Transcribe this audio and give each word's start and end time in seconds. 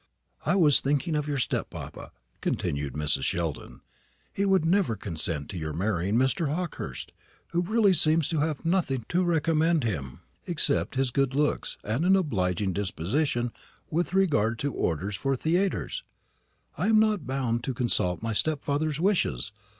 "I 0.47 0.55
was 0.55 0.81
thinking 0.81 1.15
of 1.15 1.27
your 1.27 1.37
step 1.37 1.69
papa," 1.69 2.11
continued 2.41 2.93
Mrs. 2.93 3.21
Sheldon. 3.21 3.81
"He 4.33 4.45
would 4.45 4.65
never 4.65 4.95
consent 4.95 5.47
to 5.51 5.59
your 5.59 5.73
marrying 5.73 6.15
Mr. 6.15 6.47
Hawkehurst, 6.51 7.11
who 7.49 7.61
really 7.61 7.93
seems 7.93 8.27
to 8.29 8.39
have 8.39 8.65
nothing 8.65 9.05
to 9.09 9.23
recommend 9.23 9.83
him 9.83 10.21
except 10.47 10.95
his 10.95 11.11
good 11.11 11.35
looks 11.35 11.77
and 11.83 12.03
an 12.03 12.15
obliging 12.15 12.73
disposition 12.73 13.51
with 13.91 14.15
regard 14.15 14.57
to 14.57 14.73
orders 14.73 15.15
for 15.15 15.35
the 15.35 15.43
theatres." 15.43 16.03
"I 16.79 16.87
am 16.87 16.99
not 16.99 17.27
bound 17.27 17.63
to 17.65 17.73
consult 17.75 18.23
my 18.23 18.33
stepfather's 18.33 18.99
wishes. 18.99 19.51